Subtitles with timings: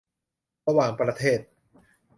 [0.67, 1.39] ระหว่างประเทศ